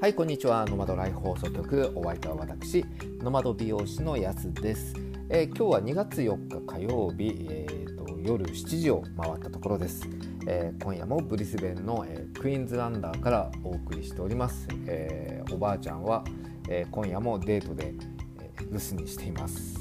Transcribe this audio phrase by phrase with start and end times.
[0.00, 0.64] はいこんにちは。
[0.64, 1.92] ノマドライフ放送局。
[1.94, 2.86] お相手は私
[3.18, 4.94] ノマド美容師のやすです、
[5.28, 10.08] えー、今日は2月4日火曜日、えーと、夜7時を回ったところです、
[10.46, 16.24] えー、今夜もブリスベンの、えクイーンズランダーからお送りしております、えおばあちゃんは、
[16.70, 17.92] え今夜もデートで、
[18.40, 19.79] え留守にしています。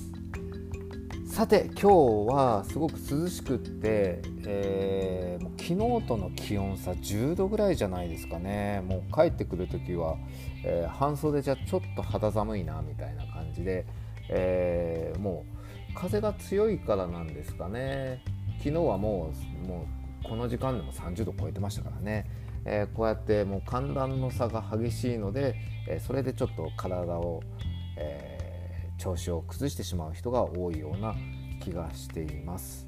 [1.39, 8.83] さて今日はすごく涼しくって、えー、昨日との気温差10度ぐらいじゃないですかね。
[8.85, 10.17] もう帰ってくる時は、
[10.65, 13.85] えー、半袖じゃちょっと肌寒いなみたいな感じで、
[14.27, 15.45] えー、も
[15.91, 18.21] う風が強いからなんですかね。
[18.57, 19.31] 昨日はも
[19.63, 19.87] うも
[20.21, 22.25] うこの時間でも30度超えてましたからね、
[22.65, 25.55] えこうやってもう寒暖の差が激しいので、
[25.87, 27.41] えそれでちょっと体を、
[27.95, 28.39] えー
[28.99, 31.15] 調子を崩してしまう人が多いような
[31.69, 32.87] 気がしています。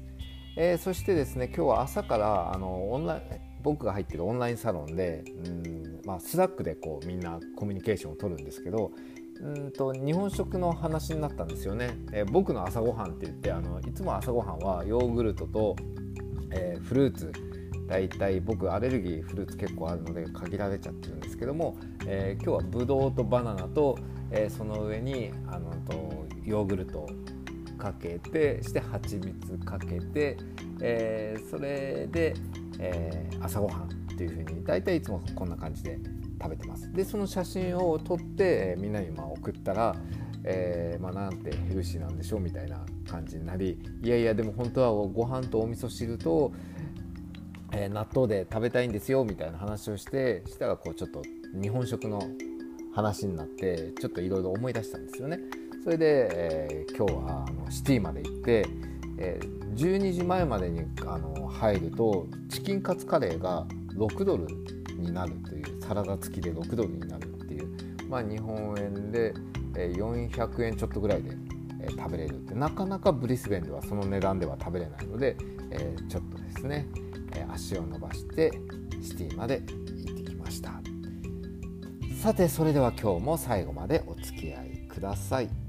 [0.56, 3.22] えー、そしてですね今日は朝からあのオンライン
[3.62, 8.90] 僕が入ってるオンラインサロンでうん、まあ、スラックでこうみんなコミュニケーションを取るんですけど
[9.40, 11.96] うんと日本食の話になったんですよね。
[12.12, 15.76] えー、僕の朝ごはんって言ってあのいつも朝ごはんはヨーグルトと、
[16.50, 17.32] えー、フルーツ
[17.86, 23.98] 大体僕アレルギーフルーツ結構あるので限られちゃってるんですけども、えー、今日はブドウとバナナと、
[24.30, 27.06] え、その上にあのとヨーグルト
[27.82, 30.36] かけてして蜂蜜かけて、
[30.80, 32.34] えー、それで、
[32.78, 35.98] えー、朝ごはんっていうふうに大体いつもこんな感じで
[36.40, 39.96] 食べてますでその写真を撮って、えー、みんなにまあ送ったら、
[40.44, 46.52] えー、まあ、なんてヘルシーなんでしょうみたいな感じになりいやいやでも本当はご飯とお味噌汁と、
[47.72, 51.22] え納豆で食べたいんですよみたいな話をしてしたらこうちょっと
[51.60, 52.22] 日本食の
[52.94, 55.40] 話になってちょっといろいろ思い出したんですよね。
[55.82, 58.64] それで、えー、今日はあのシティまで行って、
[59.18, 63.66] えー、12時前までにあの入るとチキンカツカレーが
[63.96, 64.46] 6ドル
[64.96, 67.68] になるというサラダ付きで6ドルになるっていう、
[68.08, 69.34] まあ、日本円で、
[69.76, 71.32] えー、400円ちょっとぐらいで、
[71.80, 75.36] えー、食べれるってなかなかブリスベンではその値段では食べれないので、
[75.72, 76.86] えー、ちょっとですね、
[77.34, 78.52] え足を伸ばして
[79.02, 80.80] シティまで行ってきました
[82.22, 85.61] さてそれでは今日も最後までお付き合いください。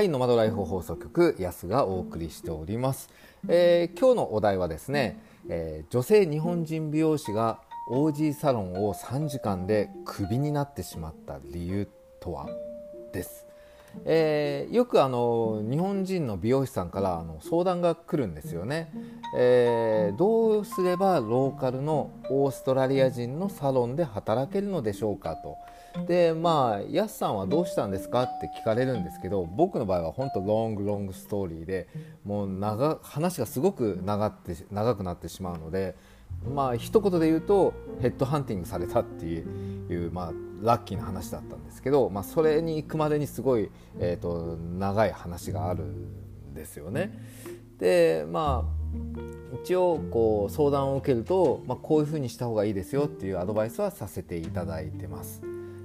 [0.00, 3.10] はい、ノマドライフ放送局、安がお送りしております。
[3.48, 11.86] えー、今日のお題はですね、えー、女性日本人美容師が OG サロンを3時間でクビになってしまった理由
[12.18, 12.48] とは？
[13.12, 13.44] です。
[14.06, 18.92] えー、よくあの日本人の美容師さんからあの相談が来るんですよね、
[19.36, 25.56] えー、どうすればローカルのオーストラリア人のサロンで働けるのでしょうかと
[26.06, 31.88] でまあやすさんはどうしたんですかって聞かれるんですけど僕の場合は本当ロングロングストーリーで
[32.24, 35.96] もう長話がすごく長って長くなってしまうので
[36.54, 47.12] まあ一言で言うとヘッドハンティングされたっていう、まあ、ラッキーな話だったんですけど、まあ、それに行くまでにすごい、えーと、長い話があるんですよね。
[47.78, 48.80] でまあ
[49.62, 55.42] 一応こう相談を受けると、まあ、こういうふうにした方がいいですよっていうアドバイスはさせていただいてます。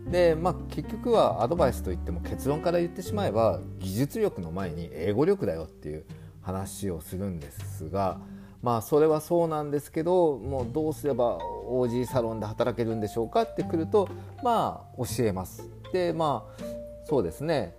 [0.10, 6.06] でまあ、結局はアドバイスといっても結論から言ってしまえば技術力の前に英語力だよっていう
[6.42, 8.20] 話をするんですが、
[8.62, 14.08] まあそれはそうなんですけどもうどうすれば OG サロンで働けるんでしょうかってくると
[14.44, 15.68] まあ教えます。
[15.92, 16.64] でまあ
[17.06, 17.76] そうですね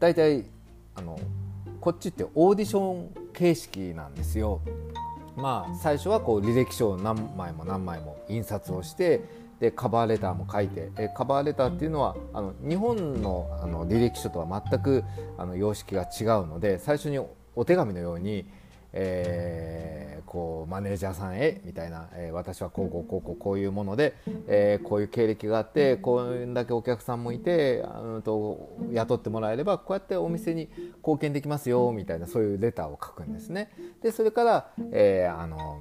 [0.00, 0.44] 大体
[0.96, 1.18] あの
[1.80, 4.60] こっちってオーディション形式なんですよ。
[5.36, 9.22] まあ最初はこう履歴書を何枚も何枚も印刷をして
[9.62, 15.04] でカバーレターも書いてえカバーレターっていうのはあの日本のあの履歴書とは全く
[15.38, 17.20] あの様式が違うので最初に
[17.54, 18.44] お手紙のように
[18.94, 24.14] えー、こうマネージャーさんへみたいな、えー、私はこうこうこうこうこういうもので、
[24.48, 30.68] えー、こういう経歴があってこれだけお客さんもいてあのと雇ってもらえればこうやってお店に
[30.98, 33.70] 貢献できますよみたいなそういうレターを書くんですね。
[34.02, 35.80] でそれから、えー、あの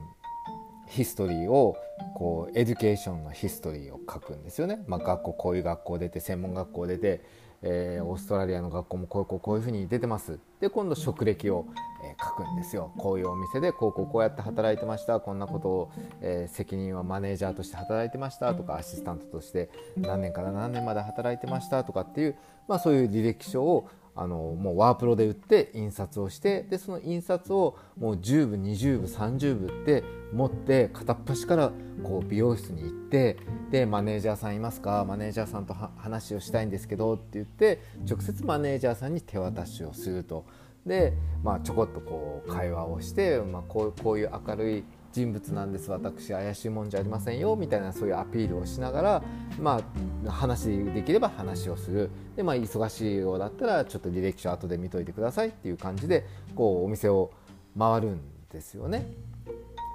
[0.91, 1.77] history を
[2.15, 4.83] こう education の history を書くんですよね。
[4.87, 7.21] まあ、学校こういう学校出て専門学校出て
[7.63, 10.39] えー、オーストラリアの学校もこうこうこういうふうに出てます。
[10.59, 11.67] で今度職歴を、
[12.03, 12.91] えー、書くんですよ。
[12.97, 15.19] こういうお店でこうこうこうやって働いてました。
[15.19, 15.91] こんなことを、
[16.21, 18.53] えー、責任はマネージャーとして働いてました。
[18.55, 21.83] とかアシスタントとして何年から何年まで働いてました。
[21.83, 22.35] とかっていう、
[22.67, 30.03] まあ、そういう履歴書をあのもうワープロで売って印刷をしてでその印刷をもう10部20部30部って
[30.33, 31.71] 持って片っ端から
[32.03, 33.37] こう美容室に行って
[33.69, 35.05] でマネージャーさんいますか？
[35.07, 40.45] マネージャーさんと話をしたいんですけどって言って直接マネージャーさんに手渡しをすると。
[40.85, 49.23] で、まあ、ちょこっとこう会話をして、まあ、こうこういう明るい人物なんです私怪しいもんじゃありませんよみたいなそういうアピールをしながら、
[49.59, 49.81] ま
[50.25, 56.25] あ、話できれば話をするで、まあ、忙しいようだったらちょっと履歴書後で見といてくださいっていう感じで
[56.55, 57.31] こうお店を
[57.77, 59.13] 回るんですよね。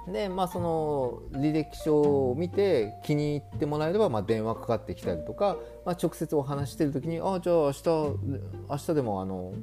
[0.07, 7.89] でまあその履歴書を見て気に入ってもらえれば、まあ、電話かかってきたりとか、まあ、直接お話してる時に「ああじゃあ明日
[8.69, 9.53] 明日でもあの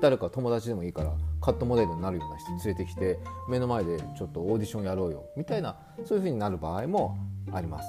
[0.00, 1.12] 誰か友達でもいいから
[1.42, 3.18] カットモデルになるような人連れてきて
[3.48, 7.18] 目の前でちょっとオーディションやろうよみたいなそういう風になる場合も
[7.52, 7.88] あります。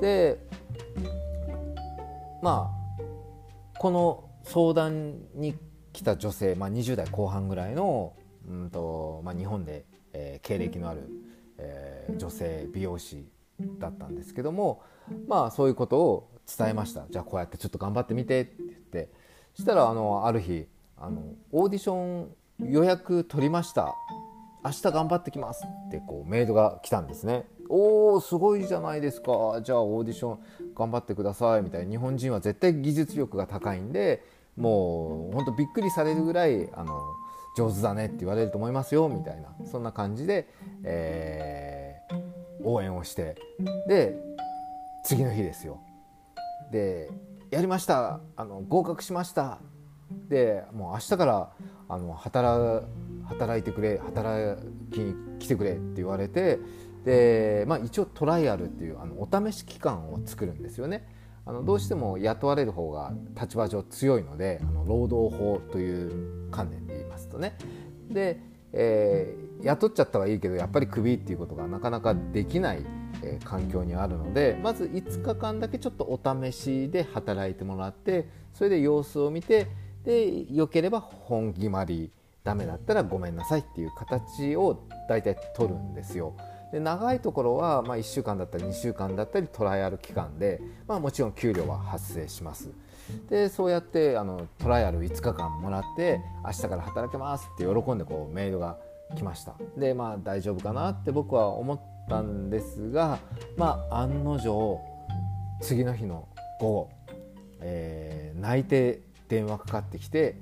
[0.00, 0.38] で
[2.42, 5.54] まあこの相談に
[5.92, 8.14] 来た女性、まあ、20代後半ぐらいの、
[8.48, 11.08] うんとまあ、日本で、えー、経歴のある、
[11.58, 13.28] えー、女性美容師
[13.78, 14.82] だったんですけども
[15.28, 19.10] まあそういうことを伝えましたじゃあこうやってちょっと頑張ってみてって言って
[19.54, 20.66] したらあのある日
[21.02, 21.20] あの
[21.50, 23.92] オーディション予約取りました。
[24.64, 25.64] 明日頑張ってきます。
[25.88, 27.44] ってこうメールが来たんですね。
[27.68, 29.60] おおすごいじゃないですか。
[29.64, 30.38] じゃあオーディション
[30.76, 31.62] 頑張ってください。
[31.62, 31.90] みたいな。
[31.90, 34.22] 日本人は絶対技術力が高いんで
[34.56, 37.00] もうほんとびっくりされるぐらいあの
[37.56, 39.08] 上手だねって言われると思いますよ。
[39.08, 39.48] みたいな。
[39.66, 40.48] そんな感じで、
[40.84, 43.34] えー、応援をして。
[43.88, 44.16] で
[45.04, 45.80] 次の日ですよ。
[46.70, 47.10] で
[47.50, 48.20] やりました。
[48.36, 49.58] あの合格しました。
[50.28, 51.50] でもう明日から
[51.88, 52.86] あの働
[53.24, 54.60] 働いてくれ働
[54.90, 56.58] きに来てくれって言われて
[57.04, 61.08] で、まあ、一応トライアルっていうあのお試し期間を作るんですよね。
[61.44, 67.56] あのどうしても雇われる方が立場上強いのであの労働法という観念で言いますとね。
[68.08, 68.40] で、
[68.72, 72.84] えー、雇っちゃったはいいけどやっぱりクビっていうことがなかなかできない、
[73.24, 79.66] えー、環境にあるのでまず5日間だけちょっとお試しで働いてもらってそれで様子を見て
[80.04, 82.10] で良ければ本決まり
[82.44, 86.34] ダメだったらごめんなさいっていう形を大体取るんですよ。
[86.72, 92.70] で長いところは、まあ、1週間だったり2週間だったりトライアル期間で、まあ、もちろん給料は発生します。
[93.28, 98.78] でそうやってあのトライアル5日間もらって明日から働けますって喜んでこうメールが
[99.16, 103.18] 来ましたでまあ大丈夫かなって僕は思ったんですが
[103.56, 104.80] まあ案の定
[105.60, 106.28] 次の日の
[106.60, 106.90] 午後、
[107.60, 109.00] えー、泣いて
[109.32, 110.36] 電話かかってきて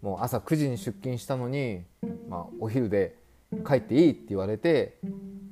[0.00, 1.82] もう朝9時に出勤したのに、
[2.28, 3.16] まあ、お昼で
[3.66, 4.98] 帰っていいって言われて、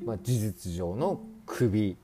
[0.04, 1.96] まあ、事実上のクビ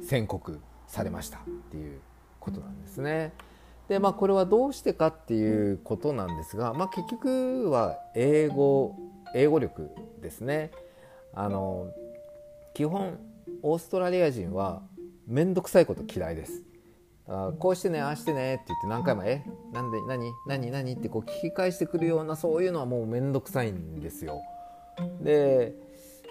[0.00, 1.40] 宣告されましたっ
[1.72, 1.98] ていう
[2.38, 3.32] ことなんですね。
[3.88, 8.94] でまあこれはどうしてかっていうことなんですが、まあ、結局は英語
[9.34, 9.90] 英語力
[10.22, 10.70] ですね。
[11.34, 11.90] あの
[12.74, 13.18] 基本
[13.62, 14.82] オーストラリア人は
[15.26, 16.67] 面倒くさいこと嫌いです。
[17.28, 24.40] あこうしてねああしてねって言って何回も「えなんで何何何?」ってこう聞き返してくるようなそういうのはもう面倒くさいんですよ。
[25.20, 25.74] で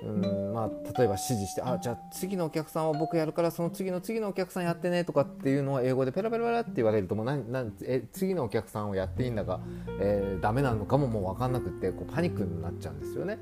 [0.03, 9.59] うんまあ、例えば指示して「あじゃあ次のお客さんは僕やるからその次の次のお客さんやってね」とかっていうのを英語でペラペラペラって言われるともうななえ次のお客さんをやっていいんだか、
[10.00, 13.39] えー、ダメなのかももう分かんなくってこうパニックになっちゃうんですよね。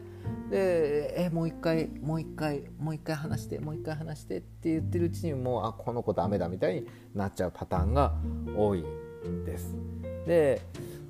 [0.50, 8.13] でえもう一回もう一回もう一回話してもう一回話してって言ってるうちにもうあこの子ダメだみたいになっちゃうパターンが
[8.55, 8.84] 多い
[9.46, 9.75] です。
[10.27, 10.62] で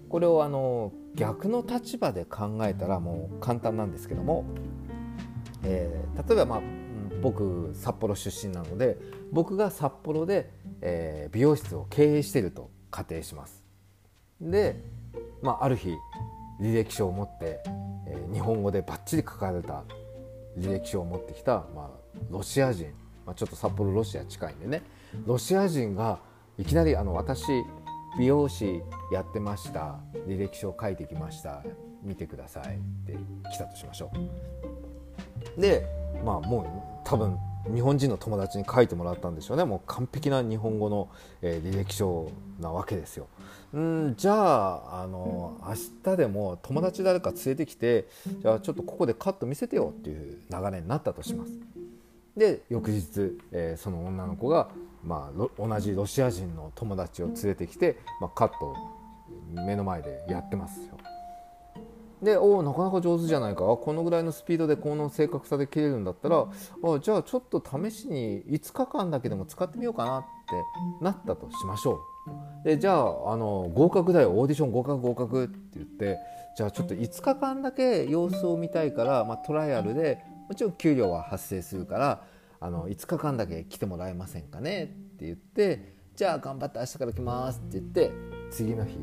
[0.10, 4.46] これをあの逆の立場で考えたらもう簡単なんですけども、
[5.64, 6.62] えー、例えばまあ
[7.22, 8.98] 僕札幌出身なので
[9.32, 13.64] 僕が札幌で、えー、美容室を経営していると仮定します。
[14.40, 14.84] で、
[15.42, 15.90] まあ、ある日
[16.62, 17.64] 履歴書を持って
[18.08, 19.84] え、日本語でバッチリ書かれた
[20.58, 22.94] 履歴書を持ってきた、まあ、ロシア人、
[23.26, 24.84] まあ、ちょっと札幌ロシア近いんでね。
[25.26, 26.20] ロシア人が
[26.58, 27.44] いきなりあの私
[28.18, 28.82] 美容師
[29.12, 31.64] やってました履歴書を書いてきました
[32.02, 33.18] 見てくださいって
[33.52, 34.12] 来たとしましょ
[35.58, 35.62] う。
[35.62, 35.86] で
[36.24, 37.38] まあもう多分
[37.74, 39.66] 日本人の友達に書いてもらったんでしょうね。
[39.66, 41.10] もう完璧な日本語の、
[41.42, 43.28] えー、履歴書なわけですよ。
[43.76, 48.08] んじゃああの明日でも友達誰か連れてきて
[48.42, 51.52] じゃあちょっとここでカット見せてよっていう流れになったとします。
[52.38, 54.70] で翌日、えー、その女の子が、
[55.04, 58.76] まあ、同じロシア人の友達を連れてきて、まあ、カットを
[59.54, 60.95] 目の前でやってますよ。
[62.22, 63.62] でおなかなか上手じゃないか。
[63.66, 72.00] このぐらいのスピードでこの正確さで切れるんだったらあじゃあちょっと試しに5日間だけでも使ってみようかなってなったとしましょ
[72.64, 72.68] う。
[72.68, 74.32] でじゃああの合格だよ。
[74.32, 76.18] オーディション合格合格って言って
[76.58, 82.24] じゃあちょっと5日間だけ様子を見たいから、まあ、トライアルでもちろん給料は発生するから
[82.60, 88.12] あの5日間だけ来てもらえませんかねって言ってじゃあ頑張って明日から来ますって言って
[88.50, 88.98] 次の日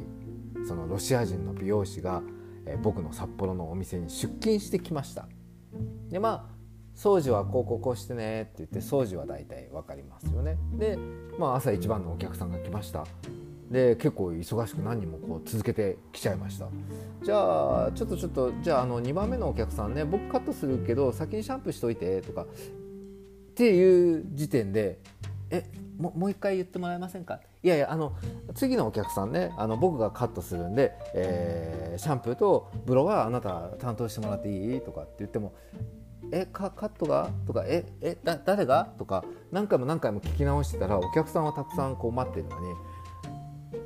[0.66, 2.22] そのロシア人の美容師が、
[2.66, 5.28] え僕の札幌のお店に出勤してきました。
[6.10, 6.52] でまあ
[6.94, 10.58] 掃除はこうこうこうしてねって言って掃除は大体分かりますよね。
[10.74, 10.98] で、
[11.38, 13.06] まあ、朝一番のお客さんが来ました。
[13.70, 16.68] で結構忙しく何人もこう続けてきちゃいました。
[17.22, 22.46] じゃあちょっとちょっとじゃああの2番目のお客さんね僕カットするけど先にシャンプーしといてとかっ
[23.54, 24.98] ていう時点で
[25.52, 25.64] え
[25.98, 27.38] ももう一回言ってもらえませんか？
[27.62, 28.14] いやいやあの
[28.54, 34.80] 次のお客さんねあの僕がカットするんで、えー、シャンプーとブロはあなた担当してもらっていい？
[34.80, 35.52] とかって言っても
[36.32, 37.30] えカカットが？
[37.46, 38.88] とかええだ誰が？
[38.98, 42.74] とか何回も何回も聞き直してたらお客さんはたくさんこう待ってるのに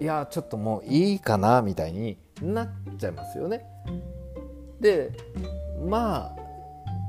[0.00, 1.60] いやちょっともういいかな？
[1.62, 3.66] みたいになっちゃいますよね。
[4.80, 5.10] で
[5.84, 6.36] まあ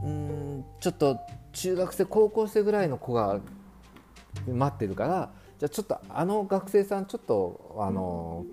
[0.03, 1.17] うんちょっと
[1.53, 3.39] 中学生高校生ぐらいの子が
[4.47, 8.45] 待ってるからじゃあちょっとあの学生さんちょっとあの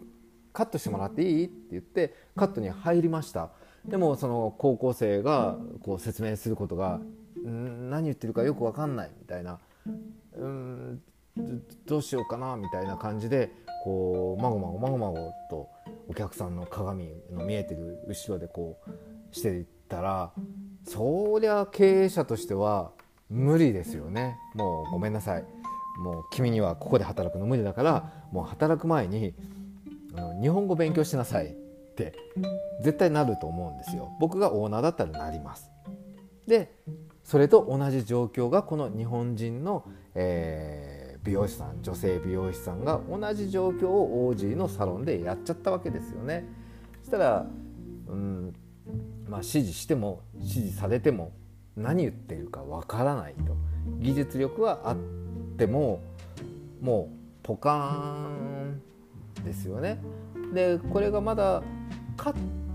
[0.52, 1.44] カットしてもらっていい？
[1.46, 3.50] って言ってカットに入りました。
[3.84, 7.00] でもその高校生がこう説明することが
[7.44, 9.58] 何言ってるかよく分かんないみたいな。
[10.36, 11.02] うん
[11.84, 13.50] どうしようかなみたいな感じで
[13.82, 15.68] こうまごまごまごまごと
[16.08, 20.32] お客さんの鏡の見えてる後ろでこうしていったら
[20.84, 22.92] そりゃ経営者としては
[23.28, 24.38] 無理ですよね。
[24.54, 25.44] もうごめんなさい。
[25.96, 29.34] もう君にはここで働くの無理だからもう働く前に
[30.40, 31.50] 日本語勉強しなさいっ
[31.96, 32.14] て
[32.82, 34.10] 絶対なると思うんですよ。
[34.20, 35.70] 僕がオーナーだったらなります。
[36.46, 36.74] で
[37.22, 39.84] それと同じ状況がこの日本人の、
[40.14, 46.44] えー、美容師さん女性美容師さんが同じ状況をオージーのサロンでやっちゃったわけですよね。
[47.00, 47.46] そしたら
[48.08, 48.52] うん
[49.28, 51.32] まあ指示しても指示されても
[51.76, 53.56] 何言ってるかわからないと。
[54.00, 55.24] 技術力はあって
[55.66, 56.00] も
[56.80, 60.00] もうポカーンですよね。
[60.52, 61.62] でこれがまだ
[62.16, 62.34] カッ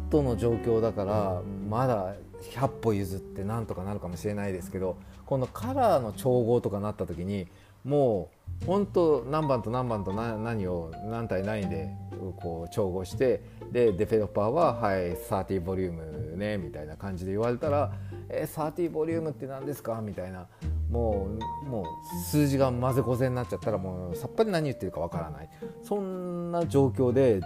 [0.10, 2.16] トの状況だからまだ
[2.54, 7.48] 100歩譲ってなんとかなるかもしれないですけどこのカラーの調合とかなった時に
[7.84, 11.90] もう本当何番と何番と何を何対何で
[12.38, 15.94] こう調合してでデベロッパーは「はい30ボリュー
[16.32, 17.92] ムね」みたいな感じで言われたら
[18.30, 20.48] 「え30ボリュームって何ですか?」みたいな
[20.90, 21.28] も
[21.66, 21.86] うもう
[22.26, 25.50] 数字が混ぜこぜになっちゃったらもうさっぱり何言ってるかわからない
[25.84, 27.40] そんな状況で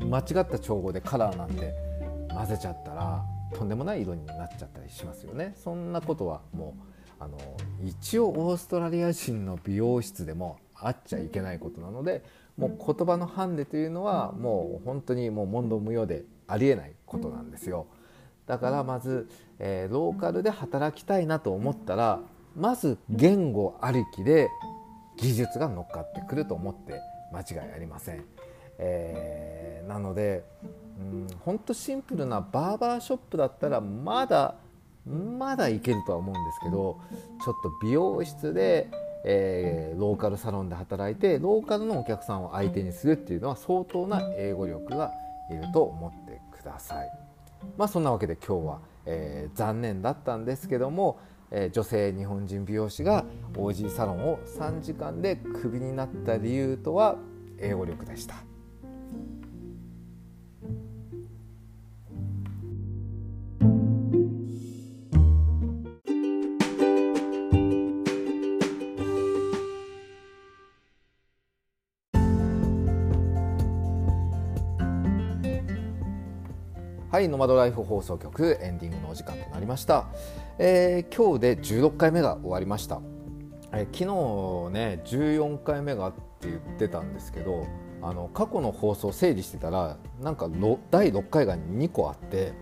[0.00, 1.74] 間違った調合でカラーなんて
[2.32, 3.24] 混ぜちゃったら
[3.54, 7.38] とんでもない色になっちゃったりしますよねそんなことはもうあの
[7.82, 12.22] 一応オーストラリア人の美容室でもあっちゃいけないことなので
[12.56, 17.86] もう言葉のハンデというのはもう本当にもう問答無用でありえないことなんですよ
[18.46, 22.20] だからまず、えー、ローカルで働きたいなと思ったら
[22.56, 24.48] まず言語ありきで
[25.16, 27.00] 技術が乗っかってくると思って
[27.32, 28.24] 間違いありません。
[28.78, 30.44] えー、なので
[31.40, 34.54] ほんとシンプルなバーバーショップだったらまだ
[35.08, 37.00] まだいけるとは思うんですけど
[37.44, 38.90] ちょっと美容室で、
[39.24, 45.12] えー、ローカルサロンで働いてローカルのお客さんを相手にするっていうのは相当な英語力が
[45.50, 47.10] いると思ってください。
[47.76, 51.18] まあそんなわけで今日は、えー、残念だったんですけども、
[51.50, 53.24] え女性日本人美容師が
[53.54, 57.16] OG サロンを3時間でクビになった理由とは
[57.58, 58.47] 英語力でした。
[77.18, 80.06] はい、ノマドライフ放送局エンディングのお時間となりました。
[80.56, 83.00] えー、今日で16回目が終わりました。
[83.72, 87.66] えー、昨日ね14回目がって言ってたんですけど、
[88.02, 90.48] あの過去の放送整理してたらなんか
[90.92, 92.52] 第6回が2個あって、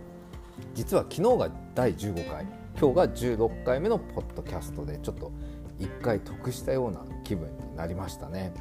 [0.73, 2.47] 実は昨日が第15回、
[2.81, 5.33] 今日が16回目のポッドキャストでちょっと
[5.81, 8.55] 1回得したような気分になりましたね。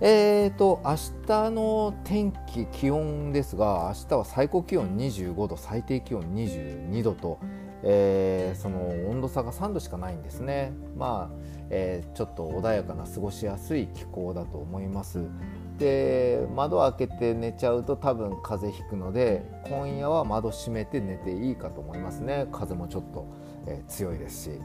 [0.00, 7.38] えーと、明日の天気、気温ですが、明日は最高気温25度、最低気温22度と、
[7.82, 10.74] えー、その温度差が3度しかないんですね。
[10.98, 11.36] まあ、
[11.70, 15.24] えー、ちょっと穏やかな過ごしやすい気候だと思います。
[15.78, 22.48] で、窓開けて寝ちゃうと多分風邪ひくので、今夜は窓閉めて寝ていいかと思いますね。
[22.52, 23.26] 風もちょっと、
[23.66, 24.60] えー、強いですし。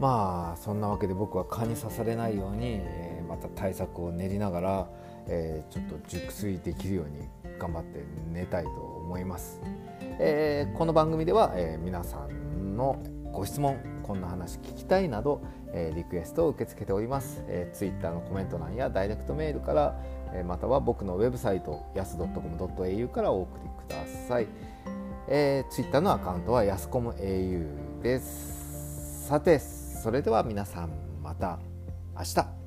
[0.00, 4.88] まあそんなわけで僕は蚊に刺されないように、えー、また対策を練りながら、
[5.26, 7.26] えー、ちょっと熟睡できるように
[7.58, 9.58] 頑張って寝たいと思います。
[10.20, 19.98] えー、この番組では、え皆さんのご質問こんな話聞きたいなど、えー、リクエストを受け付けております、えー、Twitter のコメント欄やダイレクトメールから、
[20.34, 23.96] えー、または僕のウェブサイトやす .com.au からお送りくだ
[24.28, 24.48] さい、
[25.28, 29.26] えー、Twitter のアカウントはやすこむ au です。
[29.28, 30.90] さてそれでは皆さん
[31.22, 31.58] また
[32.14, 32.61] 明日。